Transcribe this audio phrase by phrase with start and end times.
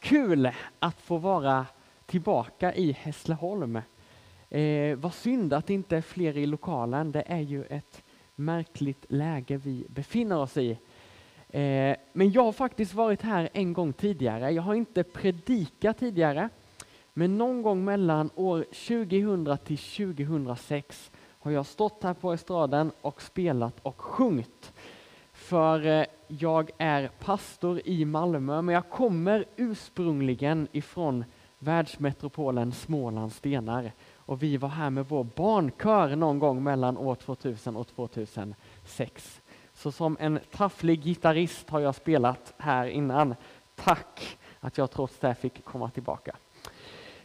[0.00, 1.66] kul att få vara
[2.06, 3.80] tillbaka i Hässleholm.
[4.48, 7.12] Eh, vad synd att det inte är fler i lokalen.
[7.12, 8.02] Det är ju ett
[8.34, 10.70] märkligt läge vi befinner oss i.
[11.48, 14.50] Eh, men jag har faktiskt varit här en gång tidigare.
[14.50, 16.48] Jag har inte predikat tidigare,
[17.12, 23.22] men någon gång mellan år 2000 till 2006 har jag stått här på estraden och
[23.22, 24.72] spelat och sjungit.
[25.32, 26.04] För eh,
[26.38, 31.24] jag är pastor i Malmö, men jag kommer ursprungligen ifrån
[31.58, 33.92] världsmetropolen Smålands stenar.
[34.14, 39.40] Och vi var här med vår barnkör någon gång mellan år 2000 och 2006.
[39.74, 43.34] Så som en tafflig gitarrist har jag spelat här innan.
[43.74, 46.36] Tack att jag trots det fick komma tillbaka.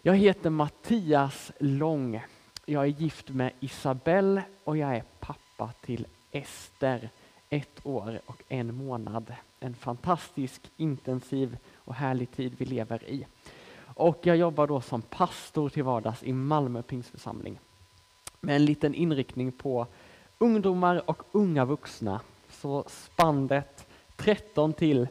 [0.02, 2.22] Jag heter Mattias Lång.
[2.66, 7.10] Jag är gift med Isabelle och jag är pappa till Ester
[7.56, 9.34] ett år och en månad.
[9.60, 13.26] En fantastisk, intensiv och härlig tid vi lever i.
[13.96, 17.60] Och jag jobbar då som pastor till vardags i Malmö pingstförsamling
[18.40, 19.88] Med en liten inriktning på
[20.38, 22.22] ungdomar och unga vuxna.
[22.50, 25.08] Så spannet 13 till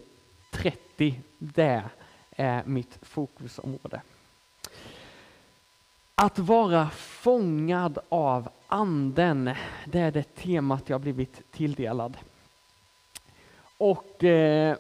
[0.53, 1.84] 30, det
[2.31, 4.03] är mitt fokusområde.
[6.14, 9.51] Att vara fångad av anden,
[9.86, 12.17] det är det temat jag blivit tilldelad.
[13.85, 14.77] Och eh,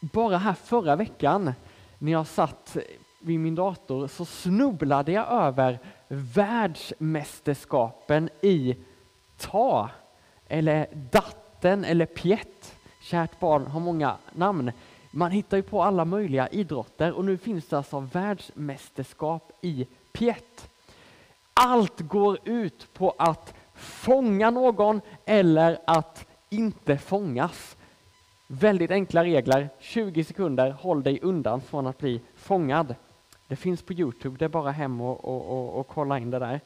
[0.00, 1.52] bara här förra veckan
[1.98, 2.76] när jag satt
[3.20, 5.78] vid min dator så snubblade jag över
[6.08, 8.76] världsmästerskapen i
[9.38, 9.90] ta
[10.48, 12.74] eller datten eller pjätt.
[13.02, 14.72] Kärt barn har många namn.
[15.10, 20.70] Man hittar ju på alla möjliga idrotter och nu finns det alltså världsmästerskap i pjätt.
[21.54, 27.76] Allt går ut på att fånga någon eller att inte fångas.
[28.54, 32.94] Väldigt enkla regler, 20 sekunder, håll dig undan från att bli fångad.
[33.48, 36.38] Det finns på Youtube, det är bara hem och, och, och, och kolla in det
[36.38, 36.60] där.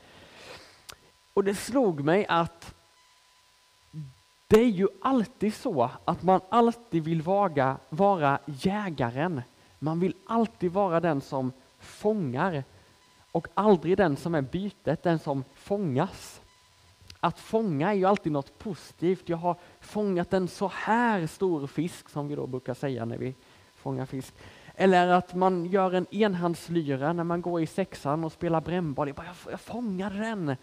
[1.35, 2.75] Och det slog mig att
[4.47, 9.43] det är ju alltid så att man alltid vill vaga, vara jägaren.
[9.79, 12.65] Man vill alltid vara den som fångar
[13.33, 16.41] och aldrig den som är bytet, den som fångas.
[17.27, 19.29] Att fånga är ju alltid något positivt.
[19.29, 23.35] Jag har fångat en så här stor fisk som vi då brukar säga när vi
[23.75, 24.35] fångar fisk.
[24.75, 29.09] Eller att man gör en enhandslyra när man går i sexan och spelar brännboll.
[29.09, 30.57] Jag, bara, jag fångade den.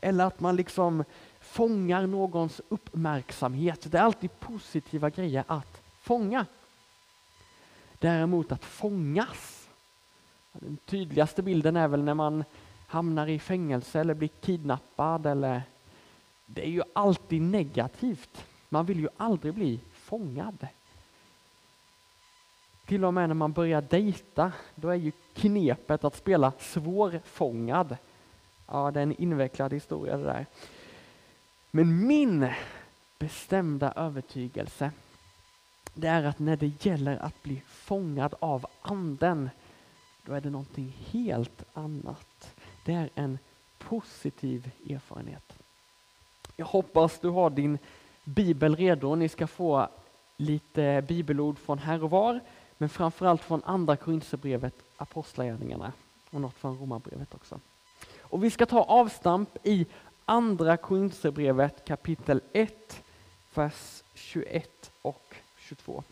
[0.00, 1.04] Eller att man liksom
[1.40, 3.92] fångar någons uppmärksamhet.
[3.92, 6.46] Det är alltid positiva grejer att fånga.
[7.98, 9.68] Däremot att fångas.
[10.52, 12.44] Den tydligaste bilden är väl när man
[12.86, 15.62] hamnar i fängelse eller blir kidnappad eller
[16.54, 18.44] det är ju alltid negativt.
[18.68, 20.66] Man vill ju aldrig bli fångad.
[22.86, 27.96] Till och med när man börjar dejta, då är ju knepet att spela svårfångad.
[28.66, 30.46] Ja, det är en invecklad historia det där.
[31.70, 32.52] Men min
[33.18, 34.92] bestämda övertygelse,
[35.94, 39.50] det är att när det gäller att bli fångad av anden,
[40.26, 42.54] då är det någonting helt annat.
[42.84, 43.38] Det är en
[43.78, 45.59] positiv erfarenhet.
[46.60, 47.78] Jag hoppas du har din
[48.24, 49.14] bibel redo.
[49.14, 49.88] Ni ska få
[50.36, 52.40] lite bibelord från här och var,
[52.78, 55.92] men framförallt från andra Korinthierbrevet, Apostlagärningarna
[56.30, 57.60] och något från Romarbrevet också.
[58.20, 59.86] Och vi ska ta avstamp i
[60.24, 63.02] andra Korinthierbrevet kapitel 1,
[63.54, 66.02] vers 21 och 22.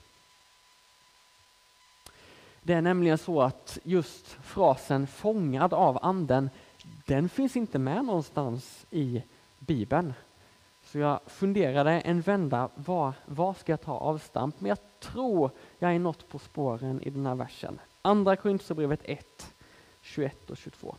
[2.62, 6.50] Det är nämligen så att just frasen fångad av anden,
[7.06, 9.22] den finns inte med någonstans i
[9.58, 10.14] Bibeln.
[10.92, 14.60] Så jag funderade en vända, var, vad ska jag ta avstamp?
[14.60, 17.80] Men jag tror jag är något på spåren i den här versen.
[18.02, 19.54] Andra Korinthierbrevet 1,
[20.00, 20.96] 21 och 22.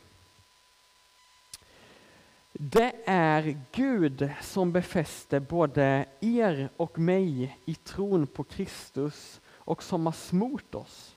[2.52, 10.06] Det är Gud som befäster både er och mig i tron på Kristus och som
[10.06, 11.16] har smort oss.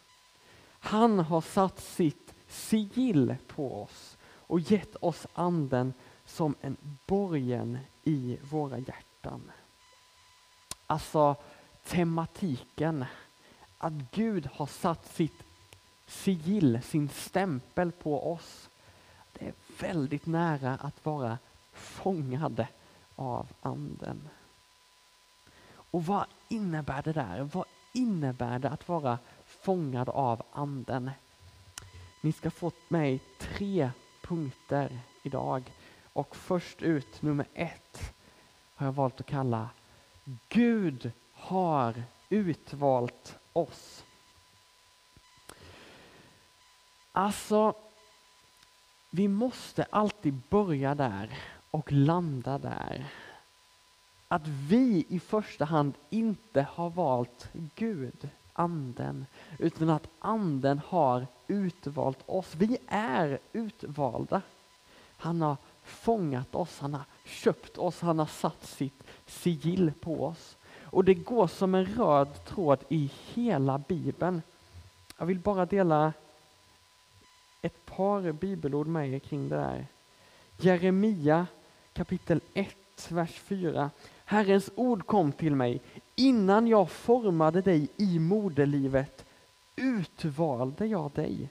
[0.79, 5.93] Han har satt sitt sigill på oss och gett oss anden
[6.25, 9.51] som en borgen i våra hjärtan.
[10.87, 11.35] Alltså
[11.83, 13.05] tematiken
[13.77, 15.43] att Gud har satt sitt
[16.07, 18.69] sigill, sin stämpel på oss.
[19.33, 21.37] Det är väldigt nära att vara
[21.73, 22.65] fångad
[23.15, 24.29] av anden.
[25.75, 27.49] Och vad innebär det där?
[27.53, 31.11] Vad innebär det att vara fångad av anden?
[32.21, 33.91] Ni ska få mig tre
[34.23, 35.71] punkter idag.
[36.13, 38.13] Och först ut, nummer ett,
[38.75, 39.69] har jag valt att kalla
[40.49, 44.03] Gud har utvalt oss.
[47.11, 47.73] Alltså,
[49.09, 51.39] vi måste alltid börja där
[51.71, 53.05] och landa där.
[54.27, 59.25] Att vi i första hand inte har valt Gud, anden,
[59.59, 62.55] utan att anden har utvalt oss.
[62.55, 64.41] Vi är utvalda.
[65.17, 70.57] Han har fångat oss, han har köpt oss, han har satt sitt sigill på oss.
[70.81, 74.41] Och det går som en röd tråd i hela Bibeln.
[75.17, 76.13] Jag vill bara dela
[77.61, 79.87] ett par bibelord med er kring det där.
[80.57, 81.47] Jeremia
[81.93, 82.75] kapitel 1,
[83.09, 83.89] vers 4.
[84.25, 85.81] Herrens ord kom till mig.
[86.15, 89.25] Innan jag formade dig i moderlivet
[89.75, 91.49] utvalde jag dig.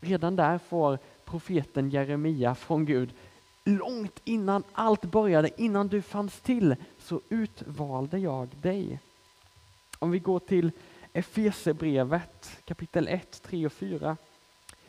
[0.00, 0.98] Redan där får
[1.30, 3.14] profeten Jeremia från Gud
[3.64, 9.00] långt innan allt började, innan du fanns till, så utvalde jag dig.
[9.98, 10.70] Om vi går till
[11.12, 14.16] Efesebrevet kapitel 1, 3 och 4.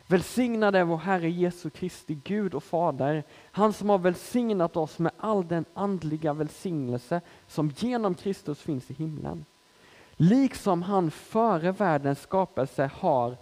[0.06, 5.48] Välsignade vår Herre Jesu Kristi Gud och Fader, han som har välsignat oss med all
[5.48, 9.44] den andliga välsignelse som genom Kristus finns i himlen.
[10.12, 13.36] Liksom han före världens skapelse har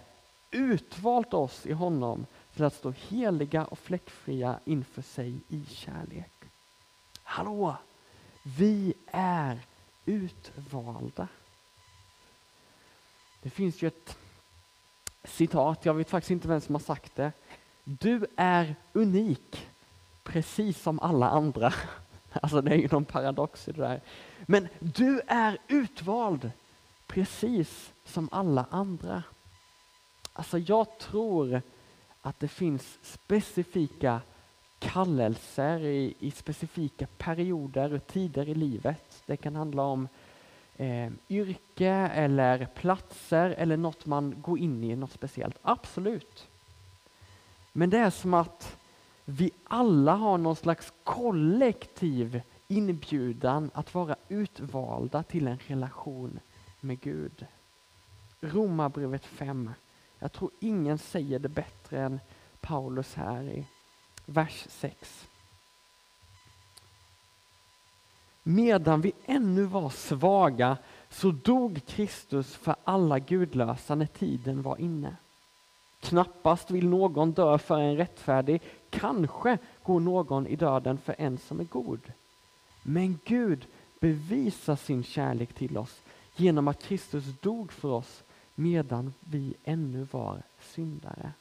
[0.50, 6.32] utvalt oss i honom till att stå heliga och fläckfria inför sig i kärlek.
[7.22, 7.76] Hallå!
[8.42, 9.60] Vi är
[10.04, 11.28] utvalda.
[13.42, 14.18] Det finns ju ett
[15.24, 17.32] citat, jag vet faktiskt inte vem som har sagt det.
[17.84, 19.68] Du är unik,
[20.22, 21.74] precis som alla andra.
[22.32, 24.00] Alltså det är ju någon paradox i det där.
[24.46, 26.50] Men du är utvald,
[27.06, 29.22] precis som alla andra.
[30.32, 31.62] Alltså jag tror
[32.22, 34.20] att det finns specifika
[34.78, 39.22] kallelser i, i specifika perioder och tider i livet.
[39.26, 40.08] Det kan handla om
[40.76, 45.58] eh, yrke eller platser eller något man går in i, något speciellt.
[45.62, 46.48] Absolut.
[47.72, 48.76] Men det är som att
[49.24, 56.40] vi alla har någon slags kollektiv inbjudan att vara utvalda till en relation
[56.80, 57.46] med Gud.
[58.40, 59.70] Romarbrevet 5.
[60.20, 62.20] Jag tror ingen säger det bättre än
[62.60, 63.66] Paulus här i
[64.26, 65.28] vers 6.
[68.42, 70.76] Medan vi ännu var svaga
[71.10, 75.16] så dog Kristus för alla gudlösa när tiden var inne.
[76.00, 81.60] Knappast vill någon dö för en rättfärdig, kanske går någon i döden för en som
[81.60, 82.12] är god.
[82.82, 83.66] Men Gud
[84.00, 86.00] bevisar sin kärlek till oss
[86.36, 88.22] genom att Kristus dog för oss
[88.54, 91.32] medan vi ännu var syndare.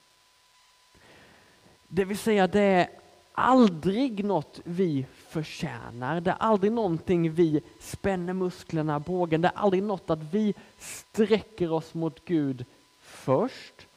[1.87, 2.89] Det vill säga, det är
[3.31, 6.21] aldrig något vi förtjänar.
[6.21, 9.41] Det är aldrig någonting vi spänner musklerna, bågen.
[9.41, 12.65] Det är aldrig något att vi sträcker oss mot Gud
[12.99, 13.87] först.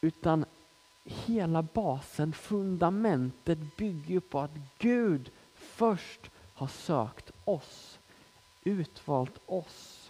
[0.00, 0.44] Utan
[1.04, 7.98] hela basen, fundamentet bygger på att Gud först har sökt oss,
[8.64, 10.01] utvalt oss.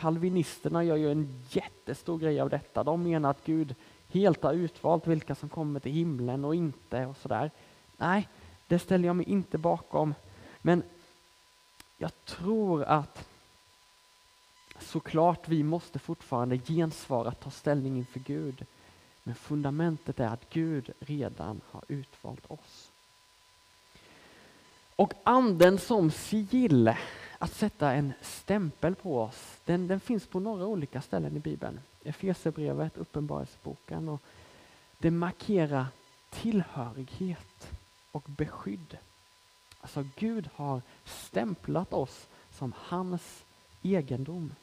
[0.00, 2.84] Kalvinisterna gör ju en jättestor grej av detta.
[2.84, 3.74] De menar att Gud
[4.08, 7.50] helt har utvalt vilka som kommer till himlen och inte och sådär.
[7.96, 8.28] Nej,
[8.66, 10.14] det ställer jag mig inte bakom.
[10.58, 10.82] Men
[11.98, 13.28] jag tror att
[14.78, 18.66] såklart vi måste fortfarande gensvara, ta ställning inför Gud.
[19.22, 22.90] Men fundamentet är att Gud redan har utvalt oss.
[24.96, 26.94] Och anden som sigill,
[27.44, 31.80] att sätta en stämpel på oss, den, den finns på några olika ställen i Bibeln.
[32.04, 34.08] Efesierbrevet, Uppenbarelseboken.
[34.08, 34.22] Och
[34.98, 35.86] det markerar
[36.30, 37.70] tillhörighet
[38.12, 38.98] och beskydd.
[39.80, 43.44] Alltså Gud har stämplat oss som hans
[43.82, 44.54] egendom.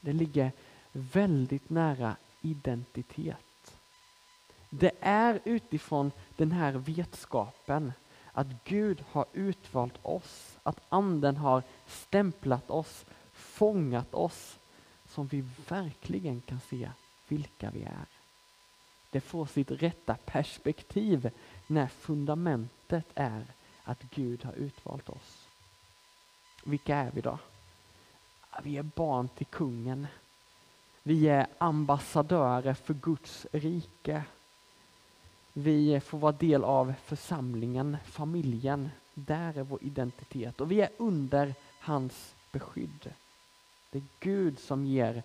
[0.00, 0.52] Det ligger
[0.92, 3.78] väldigt nära identitet.
[4.70, 7.92] Det är utifrån den här vetskapen
[8.36, 14.58] att Gud har utvalt oss, att anden har stämplat oss, fångat oss
[15.08, 16.90] som vi verkligen kan se
[17.28, 18.06] vilka vi är.
[19.10, 21.30] Det får sitt rätta perspektiv
[21.66, 23.44] när fundamentet är
[23.84, 25.48] att Gud har utvalt oss.
[26.64, 27.38] Vilka är vi då?
[28.62, 30.06] vi är barn till kungen.
[31.02, 34.24] Vi är ambassadörer för Guds rike.
[35.58, 38.90] Vi får vara del av församlingen, familjen.
[39.14, 43.12] Där är vår identitet och vi är under hans beskydd.
[43.90, 45.22] Det är Gud som ger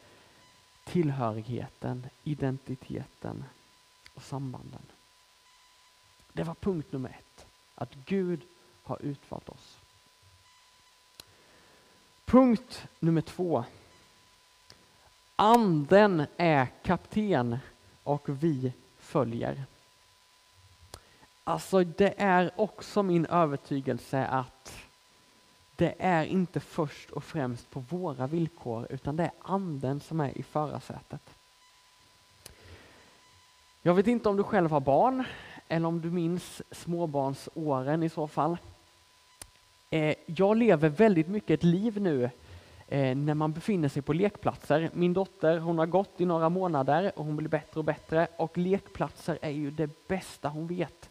[0.83, 3.43] tillhörigheten, identiteten
[4.13, 4.81] och sambanden.
[6.33, 7.45] Det var punkt nummer ett,
[7.75, 8.41] att Gud
[8.83, 9.77] har utvalt oss.
[12.25, 13.65] Punkt nummer två.
[15.35, 17.57] Anden är kapten
[18.03, 19.65] och vi följer.
[21.43, 24.73] Alltså det är också min övertygelse att
[25.75, 30.37] det är inte först och främst på våra villkor utan det är anden som är
[30.37, 31.21] i förarsätet.
[33.81, 35.23] Jag vet inte om du själv har barn
[35.67, 38.57] eller om du minns småbarnsåren i så fall.
[39.89, 42.29] Eh, jag lever väldigt mycket ett liv nu
[42.87, 44.89] eh, när man befinner sig på lekplatser.
[44.93, 48.57] Min dotter hon har gått i några månader och hon blir bättre och bättre och
[48.57, 51.09] lekplatser är ju det bästa hon vet.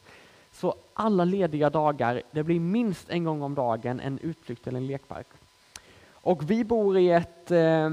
[0.52, 4.86] Så alla lediga dagar, det blir minst en gång om dagen en utflykt till en
[4.86, 5.26] lekpark.
[6.22, 7.90] Och vi bor i ett eh,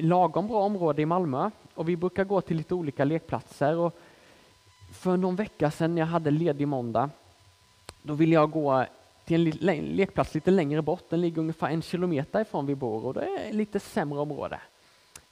[0.00, 3.76] lagom bra område i Malmö och vi brukar gå till lite olika lekplatser.
[3.76, 3.98] Och
[4.92, 7.10] för någon vecka sedan när jag hade ledig måndag,
[8.02, 8.84] då ville jag gå
[9.24, 11.04] till en lekplats lite längre bort.
[11.10, 14.60] Den ligger ungefär en kilometer ifrån vi bor och det är lite sämre område.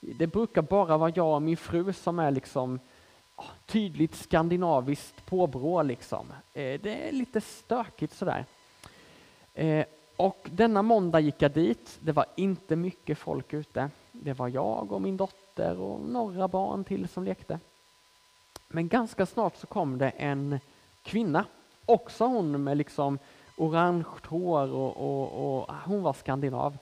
[0.01, 2.81] Det brukar bara vara jag och min fru som är liksom
[3.67, 6.27] tydligt skandinaviskt påbrå liksom.
[6.53, 8.45] Eh, det är lite stökigt sådär.
[9.55, 9.85] Eh,
[10.17, 11.99] och denna måndag gick jag dit.
[12.01, 13.91] Det var inte mycket folk ute.
[14.13, 17.59] Det var jag och min dotter och några barn till som lekte.
[18.69, 20.61] Men ganska snart så kom det en
[21.03, 21.45] kvinna,
[21.87, 23.19] också hon med liksom
[23.57, 26.79] orange hår och, och, och ah, hon var skandinav.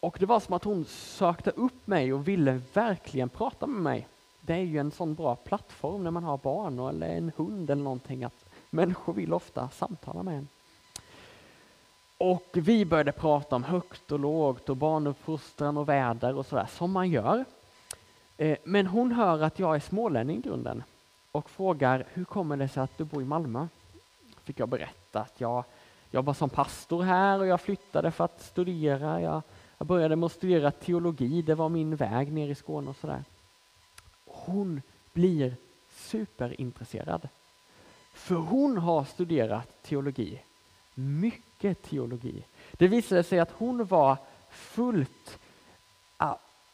[0.00, 4.08] Och det var som att hon sökte upp mig och ville verkligen prata med mig
[4.44, 7.82] det är ju en sån bra plattform när man har barn eller en hund eller
[7.82, 10.48] någonting att människor vill ofta samtala med en.
[12.18, 16.92] Och vi började prata om högt och lågt och barnuppfostran och väder och sådär som
[16.92, 17.44] man gör.
[18.36, 20.82] Eh, men hon hör att jag är smålänning i grunden
[21.32, 23.66] och frågar hur kommer det sig att du bor i Malmö?
[24.44, 25.64] Fick jag berätta att jag
[26.10, 29.20] jobbar som pastor här och jag flyttade för att studera.
[29.20, 29.42] Jag,
[29.78, 33.24] jag började med att studera teologi, det var min väg ner i Skåne och sådär
[34.44, 34.82] hon
[35.12, 35.56] blir
[35.90, 37.28] superintresserad.
[38.12, 40.40] För hon har studerat teologi,
[40.94, 42.44] mycket teologi.
[42.72, 44.16] Det visade sig att hon var
[44.50, 45.38] fullt,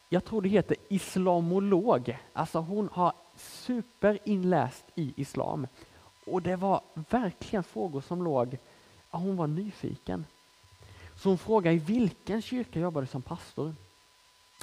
[0.09, 5.67] jag tror det heter islamolog, alltså hon har superinläst i islam.
[6.27, 8.59] Och det var verkligen frågor som låg,
[9.11, 10.25] hon var nyfiken.
[11.17, 13.75] Så hon frågade i vilken kyrka jobbar du som pastor?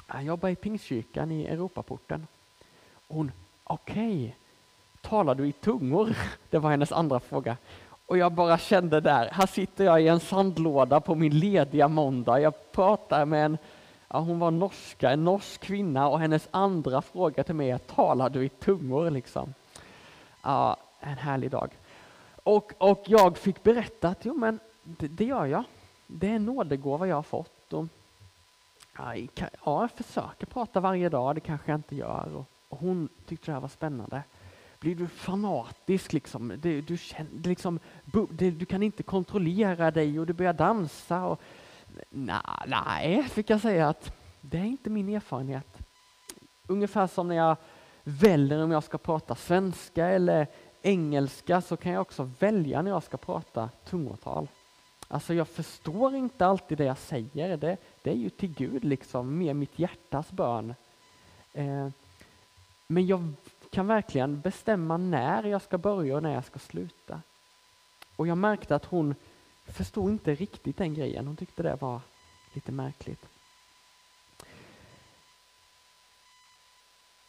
[0.08, 2.26] Jag jobbar i Pingstkyrkan i Europaporten.
[3.08, 3.32] Hon,
[3.64, 4.32] okej, okay.
[5.00, 6.16] talar du i tungor?
[6.50, 7.56] Det var hennes andra fråga.
[8.06, 12.40] Och jag bara kände där, här sitter jag i en sandlåda på min lediga måndag.
[12.40, 13.58] Jag pratar med en,
[14.08, 18.30] ja, hon var norska, en norsk kvinna och hennes andra fråga till mig är, talar
[18.30, 19.10] du i tungor?
[19.10, 19.54] Liksom.
[20.42, 21.70] Ja, en härlig dag.
[22.42, 25.64] Och, och jag fick berätta att jo, men det, det gör jag.
[26.06, 27.72] Det är en nådegåva jag har fått.
[27.72, 27.86] Och,
[28.98, 29.14] ja,
[29.64, 32.36] jag försöker prata varje dag, det kanske jag inte gör.
[32.36, 34.22] Och, hon tyckte det här var spännande.
[34.78, 37.78] Blir du fanatisk liksom, du, du, känner, liksom,
[38.30, 41.24] du, kan inte kontrollera dig och du börjar dansa.
[41.24, 41.40] Och,
[42.10, 45.78] na, nej, fick jag säga att det är inte min erfarenhet.
[46.66, 47.56] Ungefär som när jag
[48.04, 50.46] väljer om jag ska prata svenska eller
[50.82, 54.48] engelska så kan jag också välja när jag ska prata tungotal.
[55.08, 59.38] Alltså jag förstår inte alltid det jag säger, det, det är ju till Gud liksom,
[59.38, 60.74] mer mitt hjärtas bön.
[61.52, 61.88] Eh,
[62.86, 63.32] men jag
[63.70, 67.22] kan verkligen bestämma när jag ska börja och när jag ska sluta.
[68.16, 69.14] Och jag märkte att hon
[69.64, 71.26] förstod inte riktigt den grejen.
[71.26, 72.00] Hon tyckte det var
[72.52, 73.28] lite märkligt.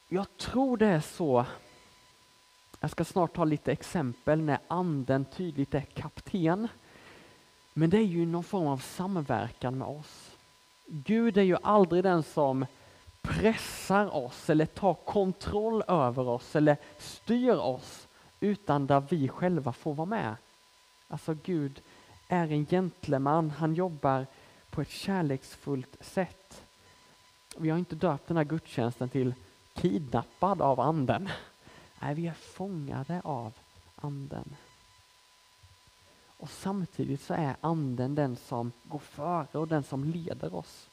[0.07, 1.45] Jag tror det är så,
[2.79, 6.67] jag ska snart ta lite exempel när anden tydligt är kapten.
[7.73, 10.37] Men det är ju någon form av samverkan med oss.
[10.85, 12.65] Gud är ju aldrig den som
[13.27, 18.07] pressar oss eller tar kontroll över oss eller styr oss
[18.39, 20.35] utan där vi själva får vara med.
[21.07, 21.81] Alltså Gud
[22.27, 24.25] är en gentleman, han jobbar
[24.69, 26.63] på ett kärleksfullt sätt.
[27.57, 29.33] Vi har inte döpt den här gudstjänsten till
[29.73, 31.29] kidnappad av anden.
[32.01, 33.53] Nej, vi är fångade av
[33.95, 34.55] anden.
[36.37, 40.89] Och samtidigt så är anden den som går före och den som leder oss.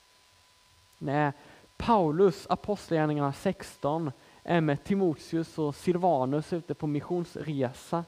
[0.99, 1.33] När
[1.77, 4.13] Paulus, Apostlagärningarna 16,
[4.43, 8.05] är med Timoteus och Silvanus ute på missionsresa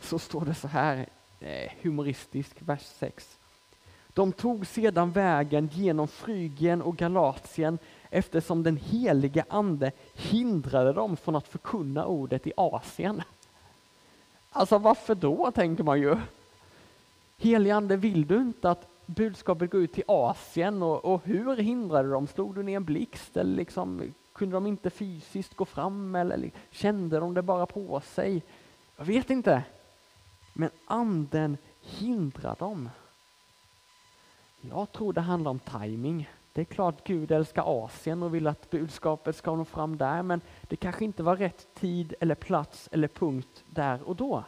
[0.00, 1.08] så står det så här,
[1.40, 3.38] eh, humoristisk, vers 6.
[4.08, 7.78] De tog sedan vägen genom Frygien och Galatien
[8.10, 13.22] eftersom den helige ande hindrade dem från att förkunna ordet i Asien.
[14.50, 16.16] Alltså varför då, tänker man ju.
[17.38, 22.10] Helige ande, vill du inte att budskapet gå ut till Asien och, och hur hindrade
[22.10, 22.26] de?
[22.26, 27.18] Slog du ner en blixt eller liksom, kunde de inte fysiskt gå fram eller kände
[27.18, 28.42] de det bara på sig?
[28.96, 29.62] Jag vet inte.
[30.52, 32.90] Men anden hindrar dem.
[34.60, 36.30] Jag tror det handlar om timing.
[36.52, 40.40] Det är klart Gud älskar Asien och vill att budskapet ska nå fram där, men
[40.62, 44.44] det kanske inte var rätt tid eller plats eller punkt där och då.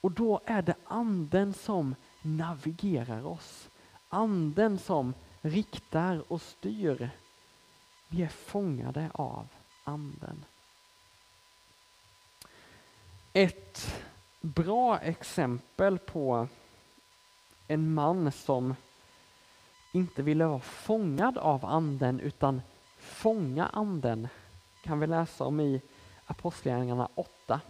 [0.00, 1.94] Och då är det anden som
[2.26, 3.68] navigerar oss.
[4.08, 7.10] Anden som riktar och styr.
[8.08, 9.48] Vi är fångade av
[9.84, 10.44] anden.
[13.32, 14.02] Ett
[14.40, 16.48] bra exempel på
[17.68, 18.74] en man som
[19.92, 22.62] inte ville vara fångad av anden utan
[22.98, 24.28] fånga anden
[24.82, 25.80] kan vi läsa om i
[26.26, 27.60] Apostlagärningarna 8.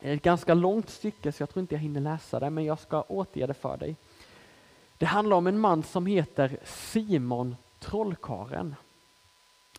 [0.00, 2.64] Det är ett ganska långt stycke så jag tror inte jag hinner läsa det men
[2.64, 3.96] jag ska återge det för dig.
[4.98, 8.74] Det handlar om en man som heter Simon Trollkaren.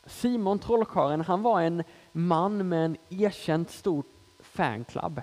[0.06, 4.04] Simon Trollkaren han var en man med en erkänt stor
[4.40, 5.22] fanclub.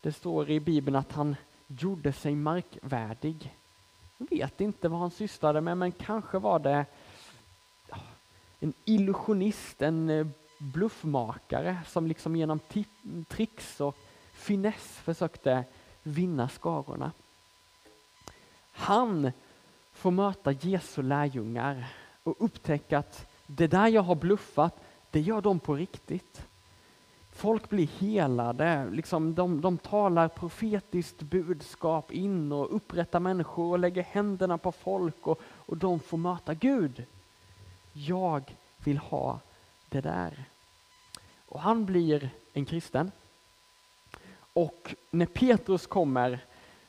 [0.00, 1.36] Det står i Bibeln att han
[1.66, 3.54] gjorde sig markvärdig.
[4.18, 6.84] Jag vet inte vad han sysslade med, men kanske var det
[8.60, 10.26] en illusionist, en eh,
[10.58, 12.60] bluffmakare som liksom genom
[13.28, 13.96] tricks och
[14.32, 15.64] finess försökte
[16.02, 17.12] vinna skarorna.
[18.72, 19.32] Han
[19.92, 21.92] får möta Jesu lärjungar
[22.22, 26.46] och upptäcka att det där jag har bluffat, det gör de på riktigt.
[27.32, 34.02] Folk blir helade, liksom de, de talar profetiskt budskap in och upprättar människor och lägger
[34.02, 37.04] händerna på folk och, och de får möta Gud.
[37.92, 39.40] Jag vill ha
[39.96, 40.44] det där.
[41.46, 43.12] Och han blir en kristen.
[44.52, 46.44] Och när Petrus kommer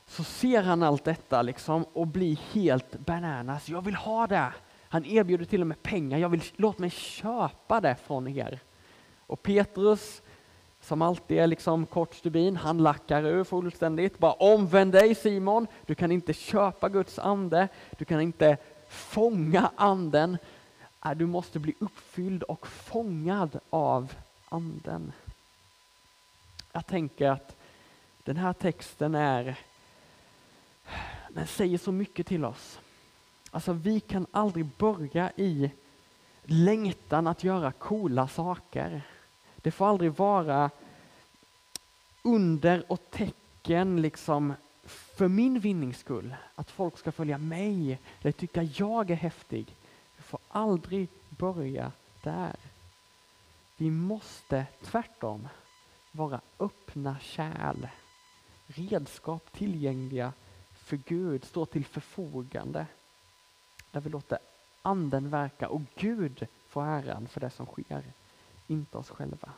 [0.07, 3.69] så ser han allt detta liksom och blir helt bananas.
[3.69, 4.53] Jag vill ha det!
[4.89, 6.17] Han erbjuder till och med pengar.
[6.17, 8.59] Jag vill, låt mig köpa det från er.
[9.27, 10.21] Och Petrus
[10.81, 14.19] som alltid är liksom kort stubin, han lackar ur fullständigt.
[14.19, 17.67] Bara omvänd dig Simon, du kan inte köpa Guds ande,
[17.97, 18.57] du kan inte
[18.89, 20.37] fånga anden
[21.07, 24.13] är du måste bli uppfylld och fångad av
[24.49, 25.11] anden.
[26.71, 27.55] Jag tänker att
[28.23, 29.59] den här texten är,
[31.29, 32.79] den säger så mycket till oss.
[33.51, 35.71] Alltså vi kan aldrig börja i
[36.43, 39.01] längtan att göra coola saker.
[39.55, 40.69] Det får aldrig vara
[42.23, 46.35] under och tecken liksom för min vinnings skull.
[46.55, 49.75] Att folk ska följa mig eller tycka jag är häftig.
[50.57, 51.91] Aldrig börja
[52.23, 52.55] där.
[53.77, 55.47] Vi måste tvärtom
[56.11, 57.87] vara öppna kärl.
[58.67, 60.33] Redskap tillgängliga
[60.73, 62.87] för Gud, stå till förfogande.
[63.91, 64.37] Där vi låter
[64.81, 68.03] anden verka och Gud få äran för det som sker
[68.67, 69.49] inte oss själva.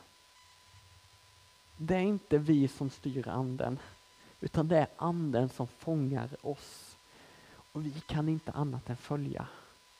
[1.76, 3.78] Det är inte vi som styr anden,
[4.40, 6.96] utan det är anden som fångar oss.
[7.72, 9.48] Och vi kan inte annat än följa.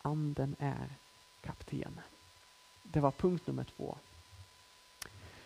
[0.02, 0.88] Anden är
[1.40, 2.00] kapten.
[2.82, 3.98] Det var punkt nummer två.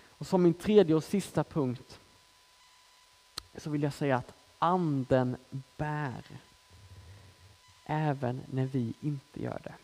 [0.09, 2.01] Och som min tredje och sista punkt
[3.57, 5.37] så vill jag säga att anden
[5.77, 6.25] bär
[7.85, 9.75] även när vi inte gör det.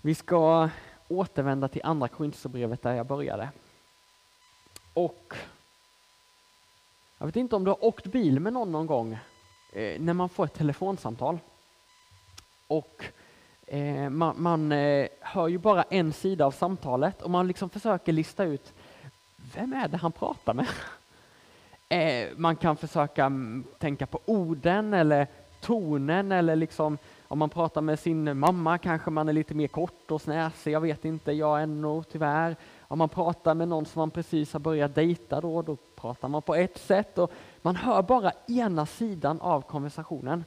[0.00, 0.70] Vi ska
[1.08, 3.50] återvända till andra Korinthierbrevet där jag började.
[4.94, 5.34] Och
[7.18, 9.18] jag vet inte om du har åkt bil med någon någon gång
[9.72, 11.38] eh, när man får ett telefonsamtal.
[12.66, 13.04] Och
[13.66, 18.12] eh, man, man eh, hör ju bara en sida av samtalet och man liksom försöker
[18.12, 18.74] lista ut
[19.54, 20.66] vem är det han pratar med?
[21.90, 25.26] Eh, man kan försöka mm, tänka på orden eller
[25.60, 30.10] tonen eller liksom om man pratar med sin mamma kanske man är lite mer kort
[30.10, 32.56] och snäsig, jag vet inte, jag är nog tyvärr.
[32.88, 36.42] Om man pratar med någon som man precis har börjat dejta då, då pratar man
[36.42, 40.44] på ett sätt och man hör bara ena sidan av konversationen.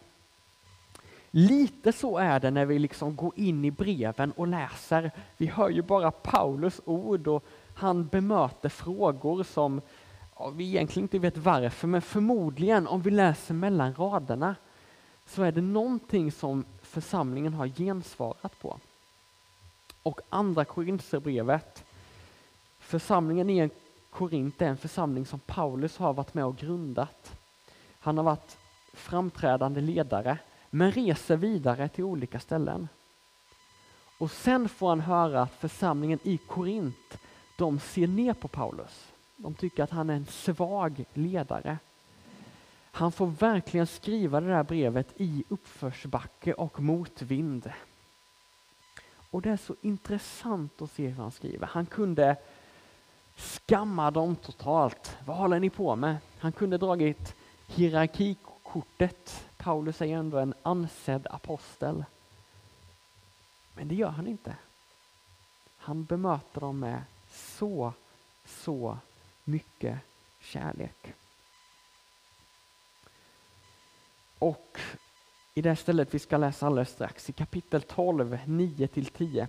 [1.31, 5.11] Lite så är det när vi liksom går in i breven och läser.
[5.37, 9.81] Vi hör ju bara Paulus ord och han bemöter frågor som
[10.37, 14.55] ja, vi egentligen inte vet varför, men förmodligen om vi läser mellan raderna
[15.25, 18.79] så är det någonting som församlingen har gensvarat på.
[20.03, 21.83] Och andra Korinthierbrevet,
[22.91, 23.69] församlingen i
[24.09, 27.35] Korint är en församling som Paulus har varit med och grundat.
[27.99, 28.57] Han har varit
[28.93, 30.37] framträdande ledare,
[30.69, 32.87] men reser vidare till olika ställen.
[34.19, 37.17] Och sen får han höra att församlingen i Korint,
[37.57, 39.11] de ser ner på Paulus.
[39.37, 41.77] De tycker att han är en svag ledare.
[42.91, 47.71] Han får verkligen skriva det där brevet i uppförsbacke och motvind.
[49.31, 51.67] Och det är så intressant att se hur han skriver.
[51.67, 52.37] Han kunde
[53.41, 55.17] skamma dem totalt.
[55.25, 56.17] Vad håller ni på med?
[56.39, 57.35] Han kunde dragit
[57.67, 59.49] hierarkikortet.
[59.57, 62.05] Paulus är ju ändå en ansedd apostel.
[63.73, 64.55] Men det gör han inte.
[65.77, 67.93] Han bemöter dem med så,
[68.45, 68.97] så
[69.43, 69.99] mycket
[70.39, 71.13] kärlek.
[74.39, 74.79] Och
[75.53, 79.47] i det stället vi ska läsa alldeles strax, i kapitel 12, 9-10,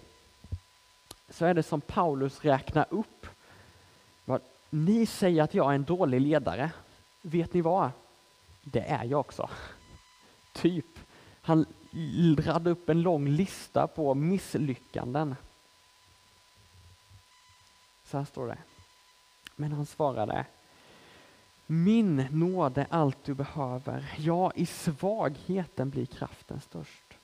[1.28, 3.26] så är det som Paulus räknar upp.
[4.74, 6.70] Ni säger att jag är en dålig ledare.
[7.22, 7.90] Vet ni vad?
[8.62, 9.50] Det är jag också.
[10.52, 10.98] Typ.
[11.42, 11.66] Han
[12.38, 15.36] radde upp en lång lista på misslyckanden.
[18.04, 18.58] Så här står det.
[19.56, 20.46] Men han svarade
[21.66, 24.14] Min nåd är allt du behöver.
[24.18, 27.14] Ja, i svagheten blir kraften störst.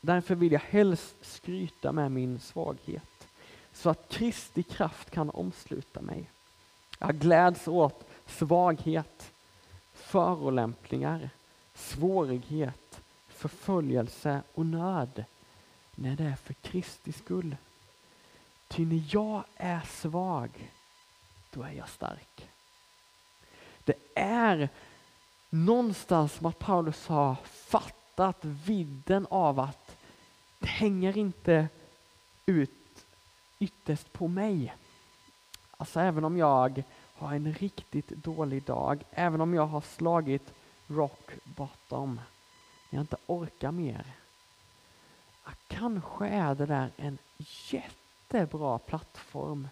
[0.00, 3.13] Därför vill jag helst skryta med min svaghet
[3.74, 6.30] så att Kristi kraft kan omsluta mig.
[6.98, 9.32] Jag gläds åt svaghet,
[9.92, 11.30] förolämpningar,
[11.74, 15.24] svårighet, förföljelse och nöd
[15.94, 17.56] när det är för Kristi skull.
[18.68, 20.72] Ty när jag är svag,
[21.50, 22.48] då är jag stark.
[23.84, 24.68] Det är
[25.50, 29.96] någonstans som att Paulus har fattat vidden av att
[30.58, 31.68] det hänger inte
[32.46, 32.83] ut
[33.58, 34.74] ytterst på mig.
[35.76, 36.82] Alltså även om jag
[37.14, 40.52] har en riktigt dålig dag, även om jag har slagit
[40.86, 42.14] rock bottom,
[42.90, 44.06] när jag inte orkar mer.
[45.68, 47.18] Kanske är det där en
[47.70, 49.68] jättebra plattform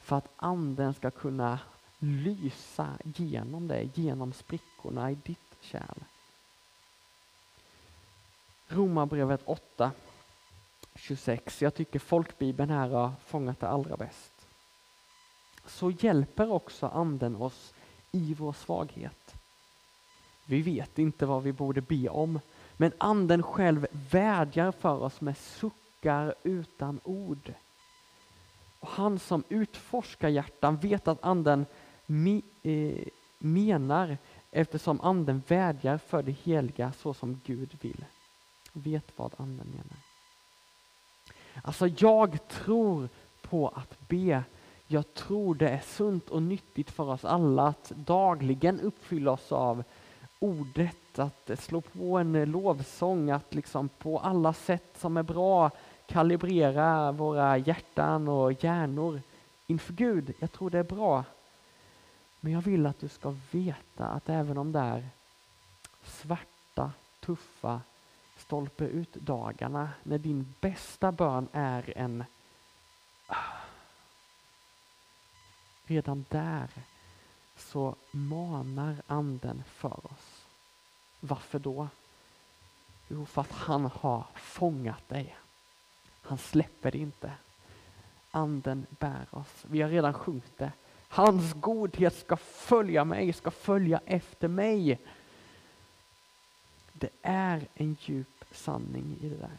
[0.00, 1.58] för att anden ska kunna
[1.98, 5.98] lysa genom dig, genom sprickorna i ditt kärl.
[8.68, 9.92] Romarbrevet 8,
[11.06, 11.62] 26.
[11.62, 14.32] Jag tycker folkbibeln här har fångat det allra bäst.
[15.66, 17.74] Så hjälper också anden oss
[18.12, 19.34] i vår svaghet.
[20.46, 22.40] Vi vet inte vad vi borde be om,
[22.76, 27.52] men anden själv vädjar för oss med suckar utan ord.
[28.80, 31.66] Och han som utforskar hjärtan vet att anden
[32.06, 33.06] me, eh,
[33.38, 34.18] menar
[34.50, 38.04] eftersom anden vädjar för det heliga så som Gud vill.
[38.72, 40.05] Vet vad anden menar.
[41.62, 43.08] Alltså jag tror
[43.42, 44.42] på att be.
[44.86, 49.84] Jag tror det är sunt och nyttigt för oss alla att dagligen uppfylla oss av
[50.38, 55.70] ordet, att slå på en lovsång, att liksom på alla sätt som är bra
[56.06, 59.20] kalibrera våra hjärtan och hjärnor
[59.66, 60.34] inför Gud.
[60.38, 61.24] Jag tror det är bra.
[62.40, 65.08] Men jag vill att du ska veta att även om det är
[66.04, 67.80] svarta, tuffa
[68.36, 72.24] stolpe ut-dagarna, när din bästa bön är en
[73.26, 73.36] ah.
[75.84, 76.70] Redan där
[77.56, 80.46] så manar anden för oss.
[81.20, 81.88] Varför då?
[83.08, 85.36] Jo, för att han har fångat dig.
[86.22, 87.32] Han släpper dig inte.
[88.30, 89.64] Anden bär oss.
[89.68, 90.72] Vi har redan sjungit det.
[91.08, 95.00] Hans godhet ska följa mig, ska följa efter mig.
[96.98, 99.58] Det är en djup sanning i det där.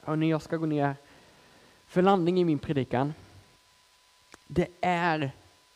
[0.00, 0.96] Hörrni, jag ska gå ner
[1.86, 3.14] för landning i min predikan.
[4.46, 5.30] Det är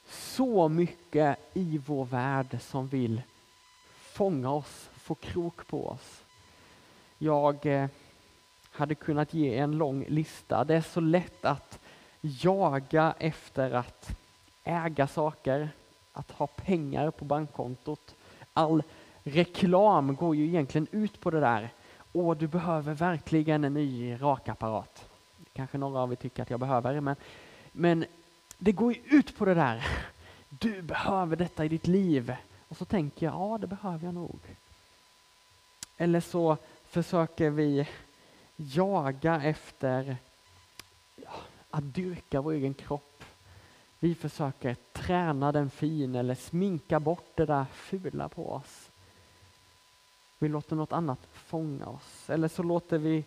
[0.08, 3.22] så mycket i vår värld som vill
[3.94, 6.22] fånga oss, få krok på oss.
[7.18, 7.88] Jag eh,
[8.70, 10.64] hade kunnat ge en lång lista.
[10.64, 11.78] Det är så lätt att
[12.20, 14.16] jaga efter att
[14.64, 15.70] äga saker,
[16.12, 18.14] att ha pengar på bankkontot.
[18.52, 18.82] All
[19.24, 21.70] reklam går ju egentligen ut på det där.
[22.12, 25.08] Åh, du behöver verkligen en ny rakapparat.
[25.52, 27.16] Kanske några av er tycker att jag behöver, men,
[27.72, 28.04] men
[28.58, 29.86] det går ju ut på det där.
[30.48, 32.34] Du behöver detta i ditt liv.
[32.68, 34.38] Och så tänker jag, ja det behöver jag nog.
[35.96, 37.88] Eller så försöker vi
[38.56, 40.16] jaga efter
[41.16, 41.30] ja,
[41.70, 43.24] att dyrka vår egen kropp.
[43.98, 48.90] Vi försöker träna den fin eller sminka bort det där fula på oss.
[50.42, 52.30] Vi låter något annat fånga oss.
[52.30, 53.24] Eller så låter vi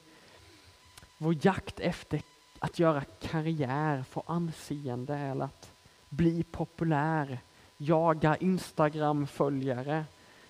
[1.17, 2.21] vår jakt efter
[2.59, 5.71] att göra karriär, få anseende eller att
[6.09, 7.39] bli populär,
[7.77, 10.05] jaga Instagram-följare.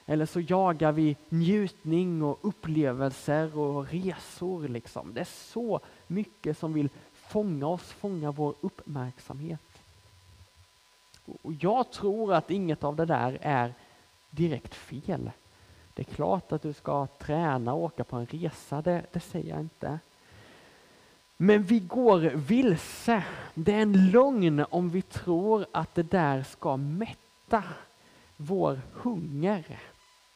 [0.05, 4.67] Eller så jagar vi njutning och upplevelser och resor.
[4.67, 5.13] Liksom.
[5.13, 9.81] Det är så mycket som vill fånga oss, fånga vår uppmärksamhet.
[11.41, 13.73] Och jag tror att inget av det där är
[14.29, 15.31] direkt fel.
[15.95, 19.49] Det är klart att du ska träna och åka på en resa, det, det säger
[19.49, 19.99] jag inte.
[21.37, 23.23] Men vi går vilse.
[23.53, 27.63] Det är en lögn om vi tror att det där ska mätta
[28.37, 29.79] vår hunger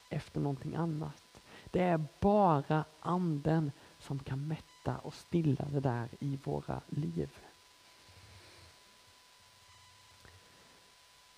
[0.09, 1.41] efter någonting annat.
[1.65, 7.29] Det är bara anden som kan mätta och stilla det där i våra liv.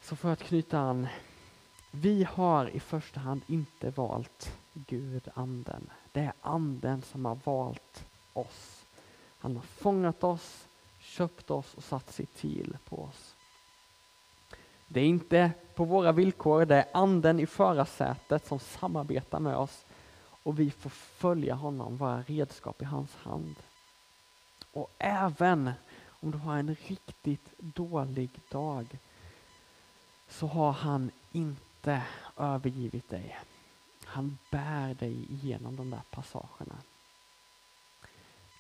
[0.02, 1.08] Så för att knyta an.
[1.92, 5.90] Vi har i första hand inte valt Gud, anden.
[6.12, 8.86] Det är anden som har valt oss.
[9.40, 10.68] Han har fångat oss,
[11.00, 13.36] köpt oss och satt sitt till på oss.
[14.88, 19.86] Det är inte på våra villkor, det är anden i förarsätet som samarbetar med oss
[20.44, 23.56] och vi får följa honom, vara redskap i hans hand.
[24.74, 25.72] Och även
[26.10, 28.98] om du har en riktigt dålig dag
[30.30, 32.02] så har han inte inte
[32.38, 33.38] övergivit dig.
[34.06, 36.76] Han bär dig igenom de där passagerna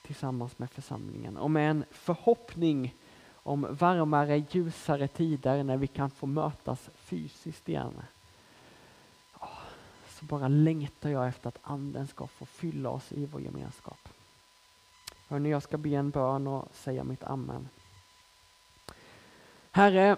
[0.05, 2.95] tillsammans med församlingen och med en förhoppning
[3.33, 8.01] om varmare, ljusare tider när vi kan få mötas fysiskt igen.
[9.33, 9.47] Ah,
[10.09, 14.09] så bara längtar jag efter att anden ska få fylla oss i vår gemenskap.
[15.27, 17.69] Hörrni, jag ska be en bön och säga mitt amen.
[19.71, 20.17] Herre,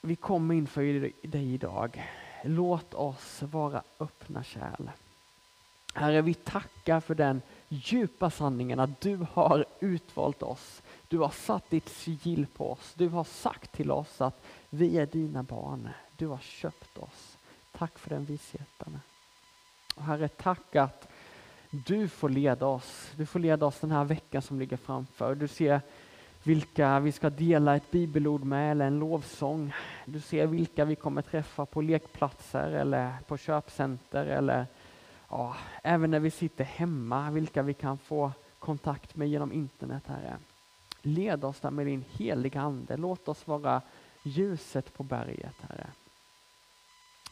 [0.00, 0.82] vi kommer inför
[1.22, 2.04] dig idag.
[2.44, 4.90] Låt oss vara öppna kärl.
[5.94, 10.82] Herre, vi tackar för den djupa sanningen att du har utvalt oss.
[11.08, 12.94] Du har satt ditt sigill på oss.
[12.94, 15.88] Du har sagt till oss att vi är dina barn.
[16.16, 17.36] Du har köpt oss.
[17.72, 19.00] Tack för den visheten.
[19.94, 21.08] Och Herre, tack att
[21.70, 23.10] du får leda oss.
[23.16, 25.34] Du får leda oss den här veckan som ligger framför.
[25.34, 25.80] Du ser
[26.42, 29.72] vilka vi ska dela ett bibelord med eller en lovsång.
[30.04, 34.66] Du ser vilka vi kommer träffa på lekplatser eller på köpcenter eller
[35.28, 40.36] ja, även när vi sitter hemma, vilka vi kan få kontakt med genom internet, Herre.
[41.02, 42.96] Led oss där med din heliga Ande.
[42.96, 43.82] Låt oss vara
[44.22, 45.86] ljuset på berget, Herre.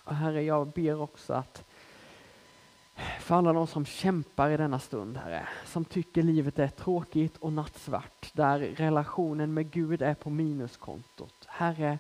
[0.05, 1.68] Och Herre, jag ber också att
[3.21, 7.53] för alla de som kämpar i denna stund, Herre, som tycker livet är tråkigt och
[7.53, 11.35] nattsvart, där relationen med Gud är på minuskontot.
[11.47, 11.99] Herre,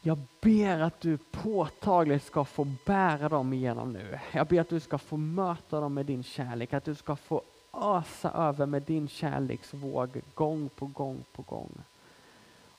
[0.00, 4.18] jag ber att du påtagligt ska få bära dem igenom nu.
[4.32, 7.42] Jag ber att du ska få möta dem med din kärlek, att du ska få
[7.72, 11.72] ösa över med din kärleksvåg gång på gång på gång.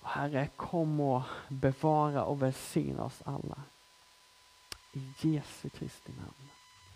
[0.01, 3.57] Och Herre, kom och bevara och välsigna oss alla.
[4.93, 6.54] I Jesu Kristi namn.